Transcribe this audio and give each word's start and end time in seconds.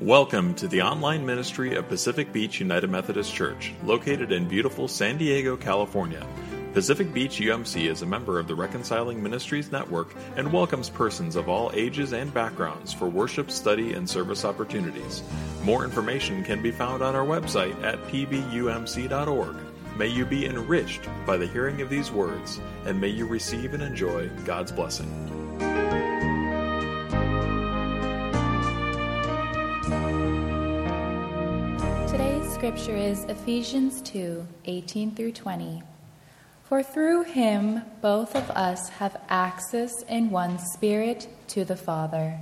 Welcome 0.00 0.54
to 0.54 0.66
the 0.66 0.80
online 0.80 1.26
ministry 1.26 1.74
of 1.74 1.86
Pacific 1.86 2.32
Beach 2.32 2.58
United 2.58 2.88
Methodist 2.88 3.34
Church, 3.34 3.74
located 3.84 4.32
in 4.32 4.48
beautiful 4.48 4.88
San 4.88 5.18
Diego, 5.18 5.58
California. 5.58 6.26
Pacific 6.72 7.12
Beach 7.12 7.38
UMC 7.38 7.86
is 7.86 8.00
a 8.00 8.06
member 8.06 8.38
of 8.38 8.48
the 8.48 8.54
Reconciling 8.54 9.22
Ministries 9.22 9.70
Network 9.70 10.14
and 10.36 10.50
welcomes 10.50 10.88
persons 10.88 11.36
of 11.36 11.50
all 11.50 11.70
ages 11.74 12.14
and 12.14 12.32
backgrounds 12.32 12.94
for 12.94 13.10
worship, 13.10 13.50
study, 13.50 13.92
and 13.92 14.08
service 14.08 14.46
opportunities. 14.46 15.22
More 15.64 15.84
information 15.84 16.44
can 16.44 16.62
be 16.62 16.70
found 16.70 17.02
on 17.02 17.14
our 17.14 17.26
website 17.26 17.78
at 17.84 18.02
pbumc.org. 18.04 19.56
May 19.98 20.08
you 20.08 20.24
be 20.24 20.46
enriched 20.46 21.10
by 21.26 21.36
the 21.36 21.46
hearing 21.46 21.82
of 21.82 21.90
these 21.90 22.10
words, 22.10 22.58
and 22.86 22.98
may 22.98 23.08
you 23.08 23.26
receive 23.26 23.74
and 23.74 23.82
enjoy 23.82 24.30
God's 24.46 24.72
blessing. 24.72 25.49
Scripture 32.60 32.94
is 32.94 33.24
Ephesians 33.24 34.02
2 34.02 34.46
18 34.66 35.14
through 35.14 35.32
20. 35.32 35.82
For 36.64 36.82
through 36.82 37.22
him 37.22 37.80
both 38.02 38.36
of 38.36 38.50
us 38.50 38.90
have 38.90 39.18
access 39.30 40.02
in 40.02 40.28
one 40.28 40.58
spirit 40.58 41.26
to 41.48 41.64
the 41.64 41.74
Father. 41.74 42.38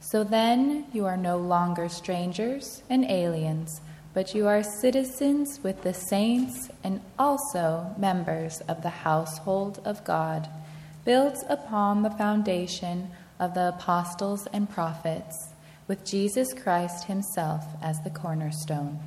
So 0.00 0.24
then 0.24 0.86
you 0.94 1.04
are 1.04 1.18
no 1.18 1.36
longer 1.36 1.90
strangers 1.90 2.82
and 2.88 3.04
aliens, 3.10 3.82
but 4.14 4.34
you 4.34 4.46
are 4.46 4.62
citizens 4.62 5.60
with 5.62 5.82
the 5.82 5.92
saints 5.92 6.70
and 6.82 7.02
also 7.18 7.94
members 7.98 8.62
of 8.68 8.82
the 8.82 9.04
household 9.04 9.82
of 9.84 10.02
God, 10.02 10.48
built 11.04 11.44
upon 11.46 12.02
the 12.02 12.16
foundation 12.16 13.10
of 13.38 13.52
the 13.52 13.68
apostles 13.68 14.48
and 14.50 14.70
prophets, 14.70 15.50
with 15.86 16.06
Jesus 16.06 16.54
Christ 16.54 17.04
himself 17.04 17.66
as 17.82 18.00
the 18.00 18.08
cornerstone 18.10 18.98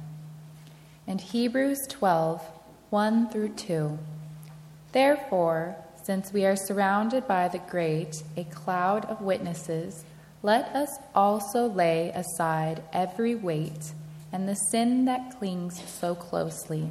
and 1.11 1.19
Hebrews 1.19 1.87
12 1.89 2.41
1 2.89 3.29
through 3.31 3.49
2. 3.49 3.99
Therefore, 4.93 5.75
since 6.01 6.31
we 6.31 6.45
are 6.45 6.55
surrounded 6.55 7.27
by 7.27 7.49
the 7.49 7.59
great, 7.69 8.23
a 8.37 8.45
cloud 8.45 9.03
of 9.05 9.19
witnesses, 9.21 10.05
let 10.41 10.73
us 10.73 10.89
also 11.13 11.67
lay 11.67 12.11
aside 12.11 12.81
every 12.93 13.35
weight 13.35 13.91
and 14.31 14.47
the 14.47 14.55
sin 14.55 15.03
that 15.03 15.37
clings 15.37 15.83
so 15.85 16.15
closely, 16.15 16.89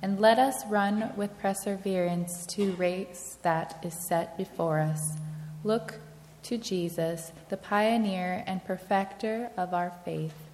and 0.00 0.20
let 0.20 0.38
us 0.38 0.64
run 0.68 1.12
with 1.16 1.36
perseverance 1.40 2.46
to 2.46 2.70
race 2.74 3.36
that 3.42 3.80
is 3.82 4.06
set 4.06 4.38
before 4.38 4.78
us. 4.78 5.18
Look 5.64 5.98
to 6.44 6.56
Jesus, 6.56 7.32
the 7.48 7.56
pioneer 7.56 8.44
and 8.46 8.64
perfecter 8.64 9.50
of 9.56 9.74
our 9.74 9.92
faith 10.04 10.45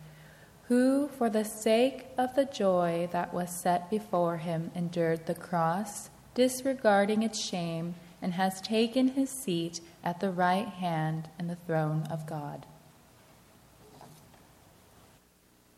who, 0.69 1.09
for 1.09 1.29
the 1.29 1.45
sake 1.45 2.07
of 2.17 2.35
the 2.35 2.45
joy 2.45 3.09
that 3.13 3.35
was 3.35 3.51
set 3.51 3.91
before 3.91 4.39
him, 4.39 4.71
endured 4.75 5.27
the 5.27 5.35
cross, 5.35 6.11
disregarding 6.35 7.23
its 7.23 7.41
shame, 7.41 7.95
and 8.21 8.35
has 8.35 8.61
taken 8.61 9.09
his 9.09 9.31
seat 9.31 9.81
at 10.05 10.21
the 10.21 10.31
right 10.31 10.69
hand 10.69 11.29
in 11.39 11.49
the 11.49 11.57
throne 11.57 12.07
of 12.11 12.27
God. 12.27 12.65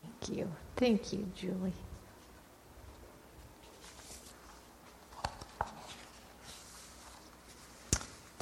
Thank 0.01 0.37
you. 0.37 0.51
Thank 0.75 1.13
you, 1.13 1.31
Julie. 1.35 1.73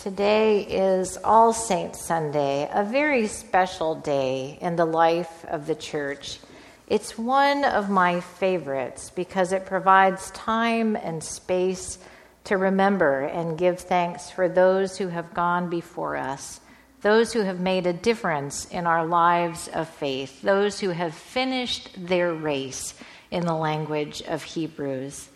Today 0.04 0.64
is 0.64 1.16
All 1.24 1.54
Saints 1.54 2.02
Sunday, 2.02 2.70
a 2.74 2.84
very 2.84 3.26
special 3.28 3.96
day 3.96 4.58
in 4.60 4.76
the 4.76 4.84
life 4.84 5.46
of 5.46 5.66
the 5.66 5.76
church. 5.76 6.40
It's 6.88 7.18
one 7.18 7.64
of 7.64 7.90
my 7.90 8.20
favorites 8.20 9.12
because 9.12 9.54
it 9.54 9.66
provides 9.66 10.30
time 10.32 10.98
and 10.98 11.24
space 11.24 12.00
to 12.44 12.58
remember 12.58 13.22
and 13.22 13.58
give 13.58 13.80
thanks 13.80 14.30
for 14.30 14.50
those 14.50 14.98
who 14.98 15.08
have 15.08 15.34
gone 15.34 15.70
before 15.70 16.18
us, 16.18 16.60
those 17.00 17.32
who 17.32 17.44
have 17.44 17.62
made 17.62 17.88
a 17.88 17.94
difference 17.94 18.66
in 18.66 18.86
our 18.86 19.06
lives 19.06 19.70
of 19.70 19.88
faith, 19.88 20.42
those 20.42 20.82
who 20.82 20.90
have 20.90 21.16
finished 21.16 21.92
their 21.96 22.34
race 22.34 22.94
in 23.32 23.46
the 23.46 23.56
language 23.56 24.22
of 24.24 24.44
Hebrews. 24.44 25.30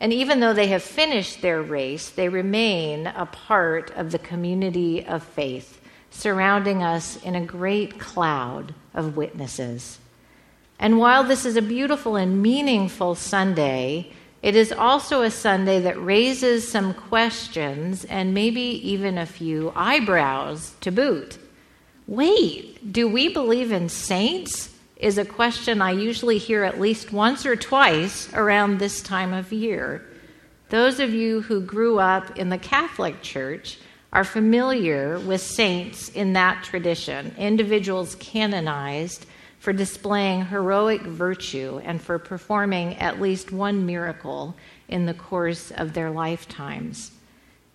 And 0.00 0.12
even 0.12 0.40
though 0.40 0.52
they 0.52 0.68
have 0.68 0.82
finished 0.82 1.42
their 1.42 1.60
race, 1.60 2.10
they 2.10 2.28
remain 2.28 3.08
a 3.08 3.26
part 3.26 3.90
of 3.96 4.12
the 4.12 4.18
community 4.18 5.04
of 5.04 5.22
faith, 5.22 5.80
surrounding 6.10 6.82
us 6.82 7.22
in 7.24 7.34
a 7.34 7.44
great 7.44 7.98
cloud 7.98 8.74
of 8.94 9.16
witnesses. 9.16 9.98
And 10.78 10.98
while 10.98 11.24
this 11.24 11.44
is 11.44 11.56
a 11.56 11.62
beautiful 11.62 12.14
and 12.14 12.40
meaningful 12.40 13.16
Sunday, 13.16 14.12
it 14.40 14.54
is 14.54 14.70
also 14.70 15.22
a 15.22 15.30
Sunday 15.30 15.80
that 15.80 16.00
raises 16.00 16.70
some 16.70 16.94
questions 16.94 18.04
and 18.04 18.32
maybe 18.32 18.60
even 18.60 19.18
a 19.18 19.26
few 19.26 19.72
eyebrows 19.74 20.74
to 20.82 20.92
boot. 20.92 21.38
Wait, 22.06 22.92
do 22.92 23.08
we 23.08 23.32
believe 23.32 23.72
in 23.72 23.88
saints? 23.88 24.72
Is 24.98 25.16
a 25.16 25.24
question 25.24 25.80
I 25.80 25.92
usually 25.92 26.38
hear 26.38 26.64
at 26.64 26.80
least 26.80 27.12
once 27.12 27.46
or 27.46 27.54
twice 27.54 28.32
around 28.34 28.78
this 28.78 29.00
time 29.00 29.32
of 29.32 29.52
year. 29.52 30.04
Those 30.70 30.98
of 30.98 31.14
you 31.14 31.40
who 31.40 31.60
grew 31.60 31.98
up 31.98 32.36
in 32.36 32.48
the 32.48 32.58
Catholic 32.58 33.22
Church 33.22 33.78
are 34.12 34.24
familiar 34.24 35.18
with 35.20 35.40
saints 35.40 36.08
in 36.08 36.32
that 36.32 36.64
tradition, 36.64 37.34
individuals 37.38 38.16
canonized 38.16 39.26
for 39.60 39.72
displaying 39.72 40.46
heroic 40.46 41.02
virtue 41.02 41.80
and 41.84 42.00
for 42.00 42.18
performing 42.18 42.96
at 42.96 43.20
least 43.20 43.52
one 43.52 43.86
miracle 43.86 44.56
in 44.88 45.06
the 45.06 45.14
course 45.14 45.70
of 45.72 45.92
their 45.92 46.10
lifetimes. 46.10 47.12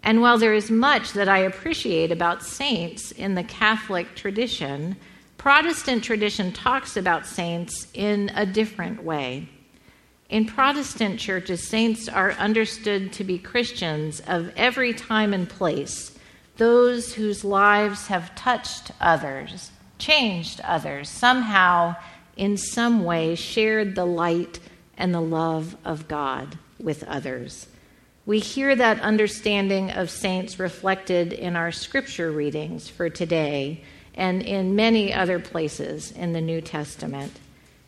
And 0.01 0.21
while 0.21 0.37
there 0.37 0.53
is 0.53 0.69
much 0.69 1.13
that 1.13 1.29
I 1.29 1.39
appreciate 1.39 2.11
about 2.11 2.43
saints 2.43 3.11
in 3.11 3.35
the 3.35 3.43
Catholic 3.43 4.15
tradition, 4.15 4.97
Protestant 5.37 6.03
tradition 6.03 6.51
talks 6.51 6.95
about 6.95 7.25
saints 7.25 7.87
in 7.93 8.31
a 8.35 8.45
different 8.45 9.03
way. 9.03 9.49
In 10.29 10.45
Protestant 10.45 11.19
churches, 11.19 11.67
saints 11.67 12.07
are 12.07 12.31
understood 12.33 13.13
to 13.13 13.23
be 13.23 13.37
Christians 13.37 14.21
of 14.21 14.51
every 14.55 14.93
time 14.93 15.33
and 15.33 15.47
place, 15.47 16.17
those 16.57 17.13
whose 17.13 17.43
lives 17.43 18.07
have 18.07 18.33
touched 18.35 18.91
others, 19.01 19.71
changed 19.99 20.61
others, 20.61 21.09
somehow, 21.09 21.95
in 22.35 22.57
some 22.57 23.03
way, 23.03 23.35
shared 23.35 23.95
the 23.95 24.05
light 24.05 24.59
and 24.97 25.13
the 25.13 25.21
love 25.21 25.75
of 25.83 26.07
God 26.07 26.57
with 26.79 27.03
others. 27.03 27.67
We 28.25 28.39
hear 28.39 28.75
that 28.75 29.01
understanding 29.01 29.91
of 29.91 30.09
saints 30.09 30.57
reflected 30.57 31.33
in 31.33 31.55
our 31.55 31.71
scripture 31.71 32.31
readings 32.31 32.87
for 32.87 33.09
today 33.09 33.83
and 34.15 34.41
in 34.41 34.75
many 34.75 35.13
other 35.13 35.39
places 35.39 36.11
in 36.11 36.33
the 36.33 36.41
New 36.41 36.61
Testament. 36.61 37.31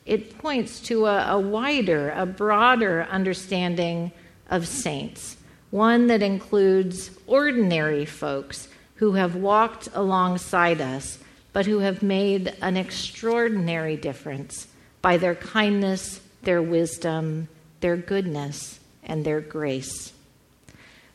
It 0.05 0.37
points 0.37 0.79
to 0.81 1.05
a, 1.05 1.31
a 1.31 1.39
wider, 1.39 2.11
a 2.11 2.25
broader 2.25 3.07
understanding 3.09 4.11
of 4.49 4.67
saints, 4.67 5.37
one 5.71 6.07
that 6.07 6.21
includes 6.21 7.11
ordinary 7.27 8.05
folks 8.05 8.67
who 8.95 9.13
have 9.13 9.35
walked 9.35 9.89
alongside 9.93 10.79
us, 10.79 11.19
but 11.53 11.65
who 11.65 11.79
have 11.79 12.03
made 12.03 12.55
an 12.61 12.77
extraordinary 12.77 13.97
difference 13.97 14.67
by 15.01 15.17
their 15.17 15.35
kindness, 15.35 16.21
their 16.43 16.61
wisdom, 16.61 17.47
their 17.79 17.97
goodness, 17.97 18.79
and 19.03 19.25
their 19.25 19.41
grace. 19.41 20.13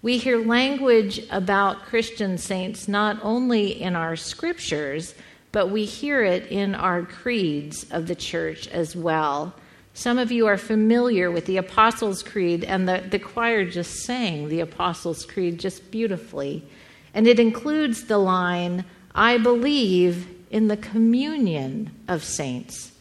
We 0.03 0.17
hear 0.17 0.39
language 0.39 1.27
about 1.31 1.85
Christian 1.85 2.39
saints 2.39 2.89
not 2.89 3.19
only 3.23 3.81
in 3.81 3.95
our 3.95 4.17
scriptures, 4.17 5.15
but 5.53 5.71
we 5.71 5.85
hear 5.85 6.23
it 6.23 6.47
in 6.47 6.75
our 6.75 7.03
creeds 7.03 7.85
of 7.91 8.07
the 8.07 8.15
church 8.15 8.67
as 8.69 8.97
well. 8.97 9.55
Some 9.93 10.19
of 10.19 10.33
you 10.33 10.47
are 10.47 10.57
familiar 10.57 11.31
with 11.31 11.45
the 11.45 11.59
Apostles' 11.59 12.23
Creed, 12.23 12.65
and 12.65 12.89
the, 12.89 13.05
the 13.11 13.19
choir 13.19 13.67
just 13.67 14.05
sang 14.05 14.49
the 14.49 14.61
Apostles' 14.61 15.27
Creed 15.27 15.59
just 15.59 15.91
beautifully. 15.91 16.65
And 17.13 17.27
it 17.27 17.39
includes 17.39 18.05
the 18.05 18.17
line, 18.17 18.87
I 19.15 19.37
believe 19.37 20.29
in 20.51 20.69
the 20.69 20.79
communion 20.79 21.91
of 22.09 22.25
saints. 22.25 22.93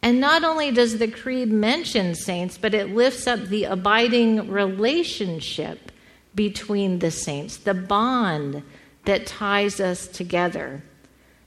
And 0.00 0.18
not 0.18 0.44
only 0.44 0.70
does 0.70 0.98
the 0.98 1.08
Creed 1.08 1.52
mention 1.52 2.14
saints, 2.14 2.56
but 2.56 2.72
it 2.72 2.94
lifts 2.94 3.26
up 3.26 3.40
the 3.48 3.64
abiding 3.64 4.50
relationship 4.50 5.91
between 6.34 6.98
the 6.98 7.10
saints, 7.10 7.56
the 7.58 7.74
bond 7.74 8.62
that 9.04 9.26
ties 9.26 9.80
us 9.80 10.06
together. 10.06 10.82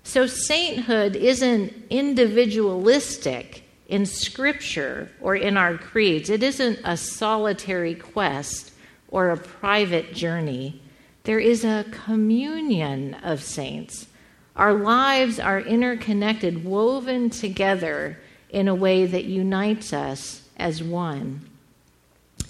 So, 0.03 0.27
sainthood 0.27 1.15
isn't 1.15 1.73
individualistic 1.89 3.63
in 3.87 4.05
Scripture 4.05 5.09
or 5.21 5.35
in 5.35 5.57
our 5.57 5.77
creeds, 5.77 6.29
it 6.29 6.43
isn't 6.43 6.79
a 6.83 6.97
solitary 6.97 7.95
quest 7.95 8.71
or 9.09 9.29
a 9.29 9.37
private 9.37 10.13
journey. 10.13 10.81
There 11.23 11.39
is 11.39 11.63
a 11.63 11.85
communion 11.91 13.15
of 13.15 13.41
saints, 13.41 14.07
Our 14.55 14.73
lives 14.73 15.39
are 15.39 15.59
interconnected, 15.59 16.63
woven 16.63 17.29
together 17.29 18.19
in 18.49 18.67
a 18.67 18.75
way 18.75 19.05
that 19.05 19.25
unites 19.25 19.91
us 19.91 20.47
as 20.55 20.81
one. 20.81 21.41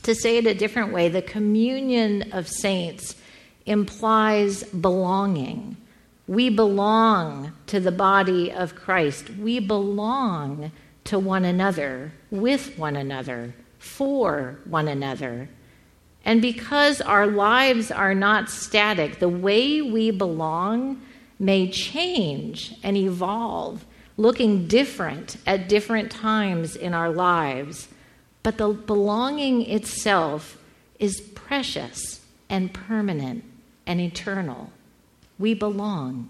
To 0.05 0.13
say 0.13 0.37
it 0.37 0.45
a 0.45 0.53
different 0.53 0.93
way, 0.93 1.09
the 1.09 1.23
communion 1.23 2.31
of 2.31 2.47
saints 2.47 3.15
implies 3.65 4.63
belonging. 4.63 5.77
We 6.27 6.51
belong 6.51 7.53
to 7.65 7.79
the 7.79 7.91
body 7.91 8.51
of 8.51 8.75
Christ. 8.75 9.31
We 9.31 9.59
belong 9.59 10.71
to 11.05 11.17
one 11.17 11.43
another, 11.43 12.11
with 12.29 12.77
one 12.77 12.95
another, 12.95 13.55
for 13.79 14.59
one 14.65 14.87
another. 14.87 15.49
And 16.23 16.39
because 16.39 17.01
our 17.01 17.25
lives 17.25 17.89
are 17.89 18.13
not 18.13 18.51
static, 18.51 19.17
the 19.17 19.27
way 19.27 19.81
we 19.81 20.11
belong 20.11 21.01
may 21.39 21.67
change 21.67 22.75
and 22.83 22.95
evolve, 22.95 23.83
looking 24.17 24.67
different 24.67 25.37
at 25.47 25.67
different 25.67 26.11
times 26.11 26.75
in 26.75 26.93
our 26.93 27.09
lives. 27.09 27.87
But 28.45 28.59
the 28.59 28.69
belonging 28.69 29.63
itself 29.63 30.59
is 30.99 31.19
precious 31.19 32.23
and 32.47 32.71
permanent 32.71 33.43
and 33.87 33.99
eternal. 33.99 34.71
We 35.39 35.55
belong. 35.55 36.29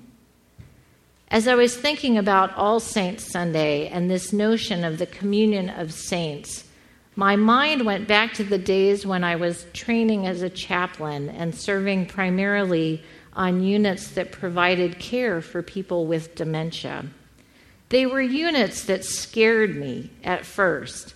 As 1.28 1.46
I 1.46 1.56
was 1.56 1.76
thinking 1.76 2.18
about 2.18 2.56
All 2.56 2.80
Saints 2.80 3.30
Sunday 3.30 3.90
and 3.90 4.10
this 4.10 4.32
notion 4.32 4.86
of 4.86 4.98
the 4.98 5.06
communion 5.06 5.70
of 5.70 5.92
saints, 5.92 6.64
my 7.18 7.36
mind 7.36 7.86
went 7.86 8.08
back 8.08 8.34
to 8.36 8.46
the 8.46 8.58
days 8.58 9.06
when 9.06 9.26
I 9.26 9.36
was 9.36 9.66
training 9.74 10.26
as 10.26 10.42
a 10.42 10.50
chaplain 10.50 11.28
and 11.28 11.54
serving 11.54 12.06
primarily 12.06 13.04
on 13.34 13.62
units 13.62 14.08
that 14.12 14.32
provided 14.32 15.00
care 15.00 15.42
for 15.42 15.62
people 15.62 16.06
with 16.06 16.34
dementia. 16.34 17.08
They 17.90 18.06
were 18.06 18.22
units 18.22 18.86
that 18.86 19.04
scared 19.04 19.76
me 19.76 20.12
at 20.24 20.46
first, 20.46 21.14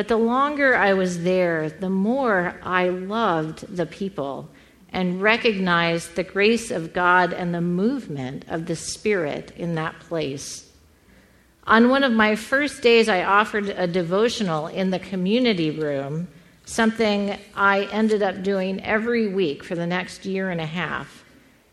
but 0.00 0.08
the 0.08 0.16
longer 0.16 0.74
I 0.74 0.94
was 0.94 1.24
there, 1.24 1.68
the 1.68 1.90
more 1.90 2.58
I 2.62 2.88
loved 2.88 3.76
the 3.76 3.84
people 3.84 4.48
and 4.94 5.20
recognized 5.20 6.14
the 6.14 6.24
grace 6.24 6.70
of 6.70 6.94
God 6.94 7.34
and 7.34 7.54
the 7.54 7.60
movement 7.60 8.46
of 8.48 8.64
the 8.64 8.76
Spirit 8.76 9.52
in 9.58 9.74
that 9.74 10.00
place. 10.00 10.70
On 11.66 11.90
one 11.90 12.02
of 12.02 12.12
my 12.12 12.34
first 12.34 12.80
days, 12.80 13.10
I 13.10 13.24
offered 13.24 13.68
a 13.68 13.86
devotional 13.86 14.68
in 14.68 14.88
the 14.88 14.98
community 14.98 15.70
room, 15.70 16.28
something 16.64 17.36
I 17.54 17.82
ended 17.92 18.22
up 18.22 18.42
doing 18.42 18.82
every 18.82 19.28
week 19.28 19.62
for 19.62 19.74
the 19.74 19.86
next 19.86 20.24
year 20.24 20.48
and 20.48 20.62
a 20.62 20.66
half. 20.66 21.19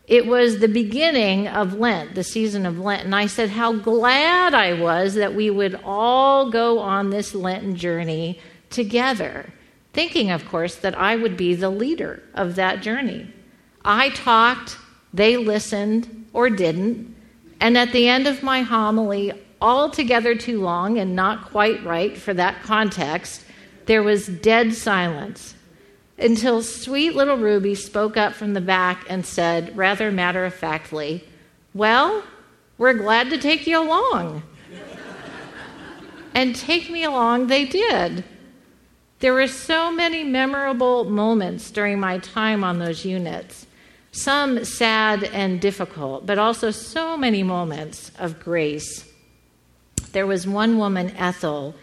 It 0.08 0.26
was 0.26 0.58
the 0.58 0.68
beginning 0.68 1.46
of 1.46 1.74
Lent, 1.74 2.14
the 2.14 2.24
season 2.24 2.64
of 2.64 2.78
Lent, 2.78 3.04
and 3.04 3.14
I 3.14 3.26
said 3.26 3.50
how 3.50 3.74
glad 3.74 4.54
I 4.54 4.72
was 4.72 5.14
that 5.14 5.34
we 5.34 5.50
would 5.50 5.78
all 5.84 6.50
go 6.50 6.78
on 6.78 7.10
this 7.10 7.34
Lenten 7.34 7.76
journey 7.76 8.40
together 8.70 9.52
thinking, 9.92 10.30
of 10.30 10.46
course, 10.46 10.76
that 10.76 10.96
I 10.96 11.16
would 11.16 11.36
be 11.36 11.54
the 11.54 11.70
leader 11.70 12.22
of 12.34 12.54
that 12.54 12.82
journey. 12.82 13.26
I 13.84 14.10
talked, 14.10 14.76
they 15.12 15.36
listened 15.36 16.26
or 16.32 16.48
didn't, 16.50 17.14
and 17.60 17.76
at 17.76 17.92
the 17.92 18.08
end 18.08 18.26
of 18.26 18.42
my 18.42 18.62
homily, 18.62 19.32
altogether 19.60 20.36
too 20.36 20.60
long 20.60 20.98
and 20.98 21.16
not 21.16 21.50
quite 21.50 21.84
right 21.84 22.16
for 22.16 22.32
that 22.34 22.62
context, 22.62 23.44
there 23.86 24.02
was 24.02 24.28
dead 24.28 24.72
silence 24.72 25.54
until 26.18 26.62
sweet 26.62 27.14
little 27.14 27.36
Ruby 27.36 27.74
spoke 27.74 28.16
up 28.16 28.34
from 28.34 28.54
the 28.54 28.60
back 28.60 29.06
and 29.08 29.24
said, 29.24 29.76
rather 29.76 30.10
matter 30.10 30.44
of 30.44 30.54
factly, 30.54 31.24
Well, 31.74 32.24
we're 32.76 32.94
glad 32.94 33.30
to 33.30 33.38
take 33.38 33.66
you 33.66 33.78
along. 33.80 34.42
and 36.34 36.54
take 36.54 36.90
me 36.90 37.04
along 37.04 37.46
they 37.46 37.64
did. 37.64 38.24
There 39.20 39.34
were 39.34 39.48
so 39.48 39.90
many 39.90 40.22
memorable 40.22 41.04
moments 41.04 41.70
during 41.70 41.98
my 41.98 42.18
time 42.18 42.62
on 42.62 42.78
those 42.78 43.04
units, 43.04 43.66
some 44.12 44.64
sad 44.64 45.24
and 45.24 45.60
difficult, 45.60 46.24
but 46.26 46.38
also 46.38 46.70
so 46.70 47.16
many 47.16 47.42
moments 47.42 48.12
of 48.18 48.38
grace. 48.38 49.04
There 50.12 50.26
was 50.26 50.46
one 50.46 50.78
woman, 50.78 51.10
Ethel, 51.16 51.74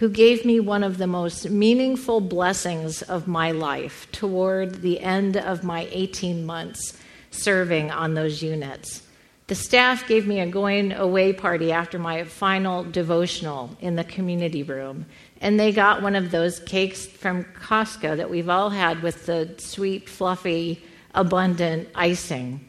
who 0.00 0.08
gave 0.08 0.46
me 0.46 0.58
one 0.58 0.82
of 0.82 0.96
the 0.96 1.06
most 1.06 1.50
meaningful 1.50 2.22
blessings 2.22 3.02
of 3.02 3.28
my 3.28 3.50
life 3.50 4.10
toward 4.12 4.80
the 4.80 4.98
end 4.98 5.36
of 5.36 5.62
my 5.62 5.86
18 5.92 6.46
months 6.46 6.96
serving 7.30 7.90
on 7.90 8.14
those 8.14 8.42
units. 8.42 9.02
The 9.48 9.54
staff 9.54 10.08
gave 10.08 10.26
me 10.26 10.40
a 10.40 10.46
going 10.46 10.92
away 10.92 11.34
party 11.34 11.70
after 11.70 11.98
my 11.98 12.24
final 12.24 12.82
devotional 12.82 13.76
in 13.78 13.96
the 13.96 14.04
community 14.04 14.62
room 14.62 15.04
and 15.42 15.60
they 15.60 15.70
got 15.70 16.00
one 16.00 16.16
of 16.16 16.30
those 16.30 16.60
cakes 16.60 17.04
from 17.04 17.44
Costco 17.44 18.16
that 18.16 18.30
we've 18.30 18.48
all 18.48 18.70
had 18.70 19.02
with 19.02 19.26
the 19.26 19.54
sweet, 19.58 20.08
fluffy, 20.08 20.82
abundant 21.14 21.90
icing. 21.94 22.66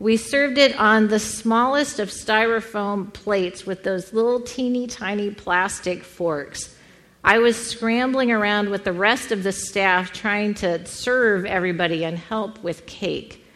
We 0.00 0.16
served 0.16 0.58
it 0.58 0.78
on 0.78 1.08
the 1.08 1.20
smallest 1.20 2.00
of 2.00 2.08
styrofoam 2.08 3.12
plates 3.12 3.64
with 3.64 3.84
those 3.84 4.12
little 4.12 4.40
teeny 4.40 4.86
tiny 4.86 5.30
plastic 5.30 6.02
forks. 6.02 6.76
I 7.22 7.38
was 7.38 7.56
scrambling 7.56 8.30
around 8.30 8.68
with 8.68 8.84
the 8.84 8.92
rest 8.92 9.32
of 9.32 9.44
the 9.44 9.52
staff 9.52 10.12
trying 10.12 10.54
to 10.54 10.84
serve 10.84 11.46
everybody 11.46 12.04
and 12.04 12.18
help 12.18 12.62
with 12.62 12.86
cake. 12.86 13.46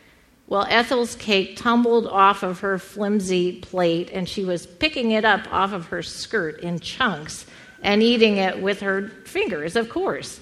Well, 0.47 0.67
Ethel's 0.71 1.17
cake 1.17 1.59
tumbled 1.59 2.07
off 2.07 2.43
of 2.43 2.61
her 2.61 2.79
flimsy 2.79 3.61
plate, 3.61 4.11
and 4.11 4.27
she 4.27 4.45
was 4.45 4.67
picking 4.67 5.11
it 5.11 5.27
up 5.27 5.47
off 5.53 5.75
of 5.75 5.87
her 5.87 6.03
skirt 6.03 6.61
in 6.61 6.81
chunks 6.81 7.45
and 7.83 8.03
eating 8.03 8.39
it 8.39 8.63
with 8.63 8.81
her 8.81 9.09
fingers, 9.27 9.77
of 9.77 9.91
course. 9.91 10.41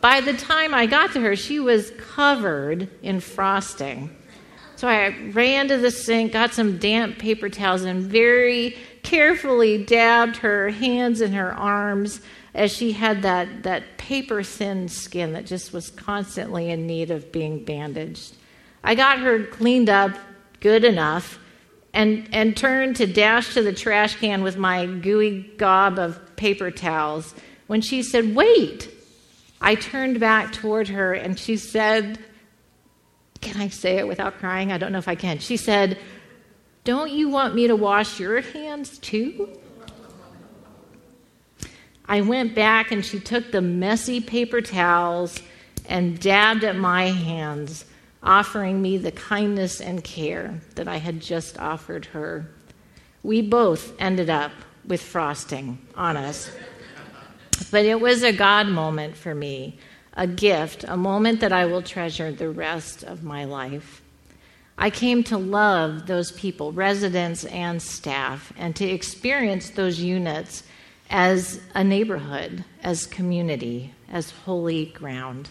By 0.00 0.22
the 0.22 0.32
time 0.32 0.72
I 0.72 0.86
got 0.86 1.12
to 1.12 1.20
her, 1.20 1.36
she 1.36 1.60
was 1.60 1.92
covered 1.98 2.88
in 3.02 3.20
frosting. 3.20 4.16
So 4.76 4.88
I 4.88 5.16
ran 5.32 5.68
to 5.68 5.78
the 5.78 5.90
sink, 5.90 6.32
got 6.32 6.52
some 6.52 6.76
damp 6.76 7.18
paper 7.18 7.48
towels, 7.48 7.82
and 7.82 8.02
very 8.02 8.76
carefully 9.02 9.82
dabbed 9.82 10.36
her 10.38 10.68
hands 10.68 11.22
and 11.22 11.34
her 11.34 11.52
arms 11.54 12.20
as 12.54 12.72
she 12.72 12.92
had 12.92 13.22
that, 13.22 13.62
that 13.62 13.96
paper 13.96 14.42
thin 14.42 14.88
skin 14.88 15.32
that 15.32 15.46
just 15.46 15.72
was 15.72 15.90
constantly 15.90 16.70
in 16.70 16.86
need 16.86 17.10
of 17.10 17.32
being 17.32 17.64
bandaged. 17.64 18.34
I 18.84 18.94
got 18.94 19.20
her 19.20 19.44
cleaned 19.44 19.88
up 19.88 20.12
good 20.60 20.84
enough 20.84 21.38
and, 21.94 22.28
and 22.32 22.54
turned 22.54 22.96
to 22.96 23.06
dash 23.06 23.54
to 23.54 23.62
the 23.62 23.72
trash 23.72 24.16
can 24.16 24.42
with 24.42 24.58
my 24.58 24.84
gooey 24.84 25.42
gob 25.56 25.98
of 25.98 26.36
paper 26.36 26.70
towels 26.70 27.34
when 27.66 27.80
she 27.80 28.02
said, 28.02 28.34
Wait. 28.34 28.90
I 29.58 29.74
turned 29.74 30.20
back 30.20 30.52
toward 30.52 30.88
her 30.88 31.14
and 31.14 31.38
she 31.38 31.56
said, 31.56 32.18
Can 33.40 33.60
I 33.60 33.68
say 33.68 33.98
it 33.98 34.08
without 34.08 34.38
crying? 34.38 34.72
I 34.72 34.78
don't 34.78 34.92
know 34.92 34.98
if 34.98 35.08
I 35.08 35.14
can. 35.14 35.38
She 35.38 35.56
said, 35.56 35.98
Don't 36.84 37.10
you 37.10 37.28
want 37.28 37.54
me 37.54 37.66
to 37.66 37.76
wash 37.76 38.18
your 38.20 38.40
hands 38.40 38.98
too? 38.98 39.58
I 42.08 42.20
went 42.20 42.54
back 42.54 42.92
and 42.92 43.04
she 43.04 43.18
took 43.18 43.50
the 43.50 43.60
messy 43.60 44.20
paper 44.20 44.60
towels 44.60 45.40
and 45.88 46.18
dabbed 46.20 46.64
at 46.64 46.76
my 46.76 47.06
hands 47.06 47.84
offering 48.22 48.82
me 48.82 48.98
the 48.98 49.12
kindness 49.12 49.80
and 49.80 50.02
care 50.02 50.60
that 50.74 50.88
I 50.88 50.96
had 50.96 51.20
just 51.20 51.58
offered 51.58 52.06
her. 52.06 52.50
We 53.22 53.42
both 53.42 53.92
ended 54.00 54.30
up 54.30 54.52
with 54.84 55.02
frosting 55.02 55.78
on 55.94 56.16
us. 56.16 56.50
But 57.70 57.84
it 57.84 58.00
was 58.00 58.22
a 58.22 58.32
God 58.32 58.68
moment 58.68 59.16
for 59.16 59.34
me, 59.34 59.78
a 60.16 60.26
gift, 60.26 60.84
a 60.88 60.96
moment 60.96 61.40
that 61.40 61.52
I 61.52 61.66
will 61.66 61.82
treasure 61.82 62.32
the 62.32 62.50
rest 62.50 63.02
of 63.04 63.22
my 63.22 63.44
life. 63.44 64.02
I 64.78 64.90
came 64.90 65.22
to 65.24 65.38
love 65.38 66.06
those 66.06 66.32
people, 66.32 66.72
residents 66.72 67.44
and 67.44 67.80
staff, 67.80 68.52
and 68.56 68.74
to 68.76 68.84
experience 68.84 69.70
those 69.70 70.00
units 70.00 70.64
as 71.08 71.60
a 71.74 71.84
neighborhood, 71.84 72.64
as 72.82 73.06
community, 73.06 73.94
as 74.10 74.30
holy 74.30 74.86
ground. 74.86 75.50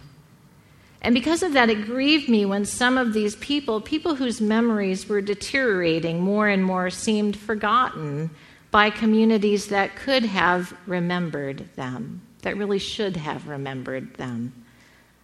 And 1.02 1.14
because 1.14 1.44
of 1.44 1.54
that, 1.54 1.70
it 1.70 1.86
grieved 1.86 2.28
me 2.28 2.46
when 2.46 2.66
some 2.66 2.98
of 2.98 3.14
these 3.14 3.36
people, 3.36 3.80
people 3.80 4.16
whose 4.16 4.42
memories 4.42 5.08
were 5.08 5.22
deteriorating 5.22 6.20
more 6.20 6.48
and 6.48 6.64
more, 6.64 6.90
seemed 6.90 7.38
forgotten 7.38 8.32
by 8.72 8.90
communities 8.90 9.68
that 9.68 9.96
could 9.96 10.26
have 10.26 10.76
remembered 10.88 11.70
them, 11.76 12.22
that 12.46 12.58
really 12.58 12.80
should 12.80 13.18
have 13.18 13.48
remembered 13.48 14.14
them. 14.16 14.54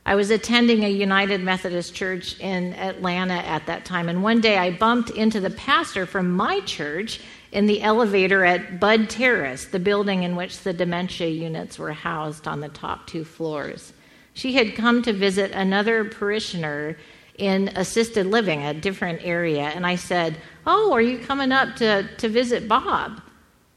I 0.06 0.16
was 0.16 0.32
attending 0.32 0.84
a 0.84 0.90
United 0.90 1.42
Methodist 1.42 1.94
church 1.94 2.40
in 2.40 2.74
Atlanta 2.74 3.36
at 3.36 3.68
that 3.68 3.86
time, 3.86 4.10
and 4.10 4.24
one 4.24 4.42
day 4.42 4.58
I 4.58 4.72
bumped 4.72 5.12
into 5.12 5.40
the 5.40 5.52
pastor 5.52 6.08
from 6.08 6.32
my 6.32 6.62
church 6.62 7.22
in 7.52 7.68
the 7.68 7.84
elevator 7.84 8.44
at 8.44 8.80
Budd 8.80 9.08
Terrace, 9.08 9.66
the 9.66 9.78
building 9.78 10.24
in 10.24 10.36
which 10.36 10.62
the 10.62 10.74
dementia 10.74 11.28
units 11.28 11.78
were 11.78 11.94
housed 11.94 12.48
on 12.48 12.60
the 12.60 12.70
top 12.70 13.06
two 13.06 13.24
floors. 13.24 13.94
She 14.34 14.54
had 14.54 14.76
come 14.76 15.04
to 15.04 15.14
visit 15.14 15.52
another 15.52 16.06
parishioner, 16.06 16.98
in 17.38 17.70
assisted 17.70 18.28
living, 18.28 18.64
a 18.64 18.74
different 18.74 19.20
area. 19.24 19.64
And 19.64 19.86
I 19.86 19.96
said, 19.96 20.38
Oh, 20.66 20.92
are 20.92 21.02
you 21.02 21.18
coming 21.20 21.52
up 21.52 21.76
to, 21.78 22.08
to 22.18 22.30
visit 22.30 22.68
Bob? 22.68 23.22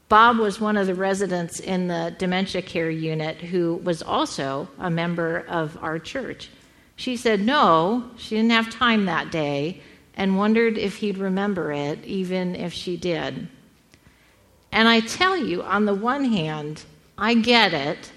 Bob 0.07 0.37
was 0.37 0.61
one 0.61 0.77
of 0.77 0.85
the 0.85 0.93
residents 0.93 1.59
in 1.59 1.87
the 1.87 2.15
dementia 2.19 2.61
care 2.61 2.91
unit 2.91 3.37
who 3.37 3.75
was 3.77 4.03
also 4.03 4.67
a 4.77 4.89
member 4.89 5.45
of 5.47 5.77
our 5.81 5.97
church. 5.97 6.49
She 6.95 7.17
said 7.17 7.41
no, 7.41 8.11
she 8.17 8.35
didn't 8.35 8.51
have 8.51 8.69
time 8.69 9.05
that 9.05 9.31
day, 9.31 9.81
and 10.13 10.37
wondered 10.37 10.77
if 10.77 10.97
he'd 10.97 11.17
remember 11.17 11.71
it, 11.71 12.03
even 12.05 12.55
if 12.55 12.71
she 12.71 12.97
did. 12.97 13.47
And 14.71 14.87
I 14.87 14.99
tell 14.99 15.35
you, 15.35 15.63
on 15.63 15.85
the 15.85 15.95
one 15.95 16.25
hand, 16.25 16.83
I 17.17 17.33
get 17.33 17.73
it. 17.73 18.11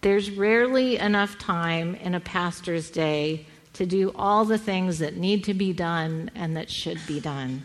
There's 0.00 0.30
rarely 0.30 0.96
enough 0.98 1.38
time 1.38 1.96
in 1.96 2.14
a 2.14 2.20
pastor's 2.20 2.90
day 2.90 3.46
to 3.74 3.84
do 3.84 4.12
all 4.16 4.44
the 4.44 4.58
things 4.58 5.00
that 5.00 5.16
need 5.16 5.44
to 5.44 5.54
be 5.54 5.72
done 5.72 6.30
and 6.34 6.56
that 6.56 6.70
should 6.70 6.98
be 7.06 7.20
done. 7.20 7.62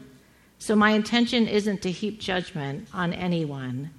So 0.61 0.75
my 0.75 0.91
intention 0.91 1.47
isn't 1.47 1.81
to 1.81 1.91
heap 1.91 2.19
judgment 2.19 2.87
on 2.93 3.13
anyone, 3.13 3.89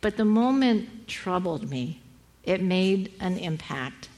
but 0.00 0.16
the 0.16 0.24
moment 0.24 1.08
troubled 1.08 1.68
me. 1.68 2.02
It 2.44 2.62
made 2.62 3.10
an 3.18 3.36
impact. 3.36 4.08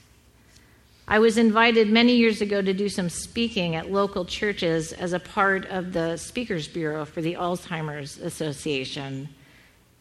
I 1.09 1.21
was 1.21 1.39
invited 1.39 1.89
many 1.89 2.15
years 2.15 2.43
ago 2.43 2.61
to 2.61 2.75
do 2.75 2.91
some 2.91 3.09
speaking 3.09 3.77
at 3.77 3.91
local 3.91 4.27
churches 4.27 4.93
as 4.93 5.15
a 5.15 5.19
part 5.19 5.65
of 5.71 5.95
the 5.95 6.19
Speakers 6.19 6.69
Bureau 6.69 7.07
for 7.07 7.23
the 7.23 7.33
Alzheimer's 7.33 8.19
Association. 8.19 9.31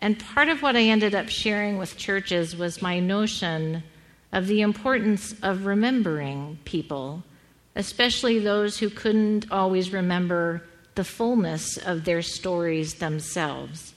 And 0.02 0.20
part 0.20 0.50
of 0.50 0.62
what 0.62 0.76
I 0.76 0.82
ended 0.82 1.16
up 1.16 1.30
sharing 1.30 1.78
with 1.78 1.96
churches 1.96 2.58
was 2.58 2.82
my 2.82 3.00
notion 3.00 3.84
of 4.34 4.48
the 4.48 4.60
importance 4.60 5.34
of 5.42 5.66
remembering 5.66 6.60
people, 6.66 7.24
especially 7.78 8.40
those 8.40 8.80
who 8.80 8.90
couldn't 8.90 9.50
always 9.50 9.94
remember 9.94 10.62
the 10.96 11.04
fullness 11.04 11.78
of 11.78 12.06
their 12.06 12.22
stories 12.22 12.96
themselves. 12.96 13.94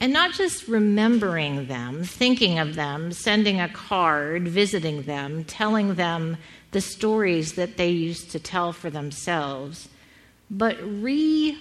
And 0.00 0.12
not 0.12 0.34
just 0.34 0.68
remembering 0.68 1.68
them, 1.68 2.04
thinking 2.04 2.58
of 2.58 2.74
them, 2.74 3.12
sending 3.12 3.60
a 3.60 3.68
card, 3.68 4.46
visiting 4.48 5.02
them, 5.02 5.44
telling 5.44 5.94
them 5.94 6.36
the 6.72 6.80
stories 6.82 7.54
that 7.54 7.76
they 7.78 7.90
used 7.90 8.30
to 8.32 8.38
tell 8.38 8.72
for 8.74 8.90
themselves, 8.90 9.88
but 10.50 10.76
remembering 10.82 11.52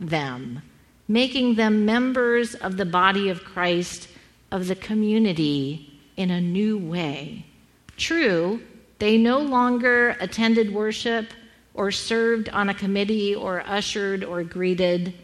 them, 0.00 0.62
making 1.06 1.56
them 1.56 1.84
members 1.84 2.54
of 2.54 2.78
the 2.78 2.86
body 2.86 3.28
of 3.28 3.44
Christ, 3.44 4.08
of 4.50 4.68
the 4.68 4.76
community 4.76 6.00
in 6.16 6.30
a 6.30 6.40
new 6.40 6.78
way. 6.78 7.44
True, 7.98 8.62
they 8.98 9.18
no 9.18 9.40
longer 9.40 10.16
attended 10.20 10.72
worship 10.72 11.26
or 11.78 11.92
served 11.92 12.48
on 12.48 12.68
a 12.68 12.74
committee 12.74 13.32
or 13.32 13.62
ushered 13.64 14.24
or 14.24 14.42
greeted, 14.42 15.14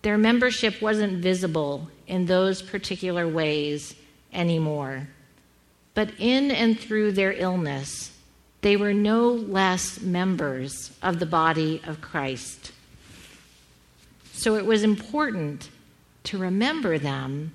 their 0.00 0.16
membership 0.16 0.80
wasn't 0.80 1.22
visible 1.22 1.86
in 2.06 2.24
those 2.24 2.62
particular 2.62 3.28
ways 3.28 3.94
anymore. 4.32 5.06
But 5.92 6.12
in 6.18 6.50
and 6.52 6.80
through 6.80 7.12
their 7.12 7.34
illness, 7.34 8.12
they 8.62 8.78
were 8.78 8.94
no 8.94 9.28
less 9.28 10.00
members 10.00 10.90
of 11.02 11.18
the 11.18 11.26
body 11.26 11.82
of 11.86 12.00
Christ. 12.00 12.72
So 14.32 14.56
it 14.56 14.64
was 14.64 14.82
important 14.82 15.68
to 16.24 16.38
remember 16.38 16.96
them, 16.96 17.52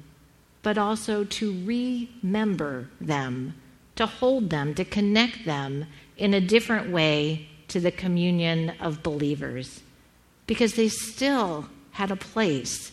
but 0.62 0.78
also 0.78 1.24
to 1.24 1.52
remember 1.66 2.90
them, 3.02 3.56
to 3.96 4.06
hold 4.06 4.52
them, 4.52 4.76
to 4.76 4.86
connect 4.86 5.46
them 5.46 5.88
in 6.16 6.36
a 6.36 6.40
different 6.40 6.92
way 6.92 7.48
to 7.70 7.80
the 7.80 7.92
communion 7.92 8.74
of 8.80 9.04
believers 9.04 9.82
because 10.48 10.74
they 10.74 10.90
still 10.90 11.68
had 11.92 12.12
a 12.12 12.16
place. 12.16 12.92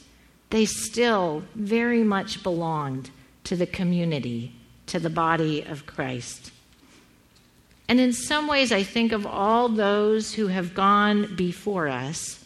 They 0.50 0.64
still 0.64 1.42
very 1.54 2.02
much 2.02 2.42
belonged 2.42 3.10
to 3.44 3.56
the 3.56 3.66
community, 3.66 4.54
to 4.86 4.98
the 4.98 5.10
body 5.10 5.62
of 5.62 5.86
Christ. 5.86 6.52
And 7.88 8.00
in 8.00 8.12
some 8.12 8.46
ways, 8.46 8.72
I 8.72 8.82
think 8.82 9.12
of 9.12 9.26
all 9.26 9.68
those 9.68 10.34
who 10.34 10.46
have 10.46 10.74
gone 10.74 11.34
before 11.34 11.88
us, 11.88 12.44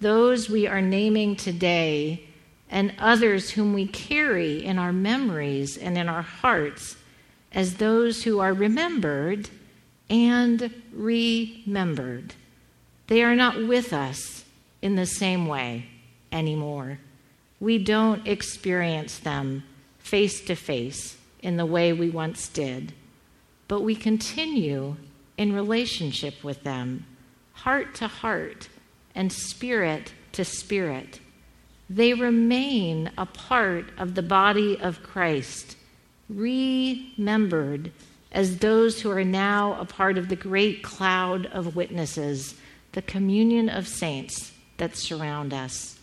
those 0.00 0.48
we 0.48 0.66
are 0.66 0.82
naming 0.82 1.36
today, 1.36 2.24
and 2.70 2.92
others 2.98 3.50
whom 3.50 3.72
we 3.72 3.86
carry 3.86 4.64
in 4.64 4.78
our 4.78 4.92
memories 4.92 5.76
and 5.76 5.96
in 5.96 6.08
our 6.08 6.22
hearts 6.22 6.96
as 7.52 7.76
those 7.76 8.22
who 8.24 8.40
are 8.40 8.52
remembered 8.52 9.48
and 10.08 10.70
remembered. 10.92 12.34
They 13.06 13.22
are 13.22 13.34
not 13.34 13.66
with 13.66 13.92
us 13.92 14.44
in 14.82 14.96
the 14.96 15.06
same 15.06 15.46
way 15.46 15.86
anymore. 16.32 16.98
We 17.60 17.78
don't 17.78 18.26
experience 18.26 19.18
them 19.18 19.64
face 19.98 20.40
to 20.42 20.54
face 20.54 21.16
in 21.42 21.56
the 21.56 21.66
way 21.66 21.92
we 21.92 22.10
once 22.10 22.48
did, 22.48 22.92
but 23.68 23.80
we 23.80 23.94
continue 23.94 24.96
in 25.36 25.52
relationship 25.52 26.44
with 26.44 26.62
them, 26.62 27.06
heart 27.52 27.94
to 27.96 28.08
heart 28.08 28.68
and 29.14 29.32
spirit 29.32 30.12
to 30.32 30.44
spirit. 30.44 31.20
They 31.88 32.14
remain 32.14 33.10
a 33.16 33.26
part 33.26 33.86
of 33.98 34.14
the 34.14 34.22
body 34.22 34.78
of 34.80 35.02
Christ, 35.02 35.76
remembered 36.28 37.92
as 38.34 38.58
those 38.58 39.00
who 39.00 39.10
are 39.12 39.24
now 39.24 39.80
a 39.80 39.84
part 39.84 40.18
of 40.18 40.28
the 40.28 40.36
great 40.36 40.82
cloud 40.82 41.46
of 41.46 41.76
witnesses, 41.76 42.56
the 42.92 43.00
communion 43.00 43.68
of 43.68 43.86
saints 43.86 44.52
that 44.76 44.96
surround 44.96 45.54
us. 45.54 45.98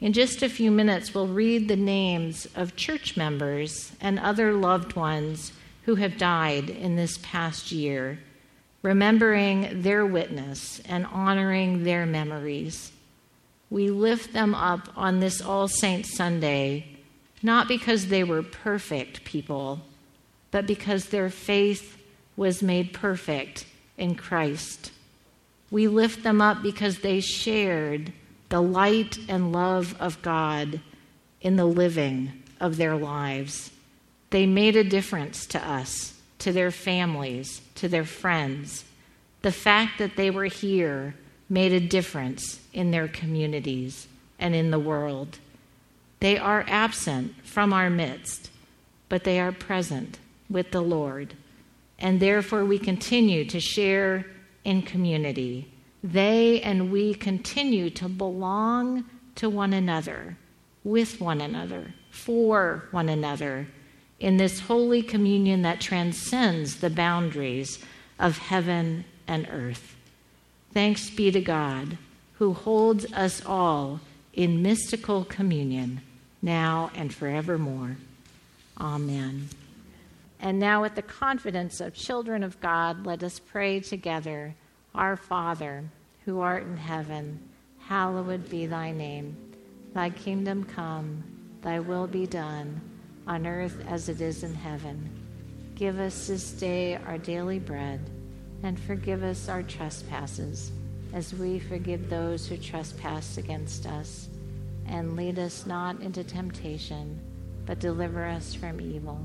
In 0.00 0.12
just 0.12 0.42
a 0.42 0.50
few 0.50 0.70
minutes, 0.70 1.14
we'll 1.14 1.26
read 1.26 1.66
the 1.66 1.76
names 1.76 2.46
of 2.54 2.76
church 2.76 3.16
members 3.16 3.92
and 4.02 4.18
other 4.18 4.52
loved 4.52 4.96
ones 4.96 5.52
who 5.86 5.94
have 5.94 6.18
died 6.18 6.68
in 6.68 6.96
this 6.96 7.18
past 7.22 7.72
year, 7.72 8.18
remembering 8.82 9.80
their 9.80 10.04
witness 10.04 10.80
and 10.86 11.06
honoring 11.06 11.84
their 11.84 12.04
memories. 12.04 12.92
We 13.70 13.88
lift 13.88 14.34
them 14.34 14.54
up 14.54 14.90
on 14.94 15.20
this 15.20 15.40
All 15.40 15.68
Saints 15.68 16.14
Sunday, 16.14 16.98
not 17.42 17.66
because 17.66 18.08
they 18.08 18.24
were 18.24 18.42
perfect 18.42 19.24
people 19.24 19.80
but 20.54 20.66
because 20.68 21.06
their 21.06 21.30
faith 21.30 21.98
was 22.36 22.62
made 22.62 22.92
perfect 22.92 23.66
in 23.98 24.14
Christ. 24.14 24.92
We 25.68 25.88
lift 25.88 26.22
them 26.22 26.40
up 26.40 26.62
because 26.62 27.00
they 27.00 27.18
shared 27.18 28.12
the 28.50 28.60
light 28.60 29.18
and 29.28 29.50
love 29.50 29.96
of 29.98 30.22
God 30.22 30.80
in 31.40 31.56
the 31.56 31.64
living 31.64 32.40
of 32.60 32.76
their 32.76 32.94
lives. 32.94 33.72
They 34.30 34.46
made 34.46 34.76
a 34.76 34.84
difference 34.84 35.44
to 35.46 35.68
us, 35.68 36.14
to 36.38 36.52
their 36.52 36.70
families, 36.70 37.60
to 37.74 37.88
their 37.88 38.04
friends. 38.04 38.84
The 39.42 39.50
fact 39.50 39.98
that 39.98 40.14
they 40.14 40.30
were 40.30 40.44
here 40.44 41.16
made 41.48 41.72
a 41.72 41.80
difference 41.80 42.60
in 42.72 42.92
their 42.92 43.08
communities 43.08 44.06
and 44.38 44.54
in 44.54 44.70
the 44.70 44.78
world. 44.78 45.38
They 46.20 46.38
are 46.38 46.64
absent 46.68 47.44
from 47.44 47.72
our 47.72 47.90
midst, 47.90 48.50
but 49.08 49.24
they 49.24 49.40
are 49.40 49.50
present 49.50 50.20
with 50.50 50.70
the 50.70 50.80
Lord, 50.80 51.34
and 51.98 52.20
therefore 52.20 52.64
we 52.64 52.78
continue 52.78 53.44
to 53.46 53.60
share 53.60 54.26
in 54.64 54.82
community. 54.82 55.70
They 56.02 56.60
and 56.60 56.92
we 56.92 57.14
continue 57.14 57.90
to 57.90 58.08
belong 58.08 59.04
to 59.36 59.48
one 59.48 59.72
another, 59.72 60.36
with 60.84 61.20
one 61.20 61.40
another, 61.40 61.94
for 62.10 62.84
one 62.90 63.08
another, 63.08 63.66
in 64.20 64.36
this 64.36 64.60
holy 64.60 65.02
communion 65.02 65.62
that 65.62 65.80
transcends 65.80 66.76
the 66.76 66.90
boundaries 66.90 67.78
of 68.18 68.38
heaven 68.38 69.04
and 69.26 69.48
earth. 69.50 69.96
Thanks 70.72 71.10
be 71.10 71.30
to 71.30 71.40
God 71.40 71.98
who 72.34 72.52
holds 72.52 73.10
us 73.12 73.44
all 73.44 74.00
in 74.32 74.62
mystical 74.62 75.24
communion 75.24 76.00
now 76.42 76.90
and 76.94 77.14
forevermore. 77.14 77.96
Amen. 78.78 79.48
And 80.44 80.58
now, 80.58 80.82
with 80.82 80.94
the 80.94 81.00
confidence 81.00 81.80
of 81.80 81.94
children 81.94 82.44
of 82.44 82.60
God, 82.60 83.06
let 83.06 83.22
us 83.22 83.38
pray 83.38 83.80
together 83.80 84.54
Our 84.94 85.16
Father, 85.16 85.84
who 86.26 86.40
art 86.40 86.64
in 86.64 86.76
heaven, 86.76 87.40
hallowed 87.78 88.50
be 88.50 88.66
thy 88.66 88.90
name. 88.90 89.38
Thy 89.94 90.10
kingdom 90.10 90.62
come, 90.64 91.24
thy 91.62 91.80
will 91.80 92.06
be 92.06 92.26
done, 92.26 92.78
on 93.26 93.46
earth 93.46 93.82
as 93.88 94.10
it 94.10 94.20
is 94.20 94.44
in 94.44 94.52
heaven. 94.52 95.08
Give 95.76 95.98
us 95.98 96.26
this 96.26 96.52
day 96.52 96.96
our 96.96 97.16
daily 97.16 97.58
bread, 97.58 98.10
and 98.62 98.78
forgive 98.78 99.22
us 99.22 99.48
our 99.48 99.62
trespasses, 99.62 100.72
as 101.14 101.32
we 101.32 101.58
forgive 101.58 102.10
those 102.10 102.46
who 102.46 102.58
trespass 102.58 103.38
against 103.38 103.86
us. 103.86 104.28
And 104.88 105.16
lead 105.16 105.38
us 105.38 105.64
not 105.64 106.02
into 106.02 106.22
temptation, 106.22 107.18
but 107.64 107.78
deliver 107.78 108.26
us 108.26 108.52
from 108.52 108.78
evil. 108.78 109.24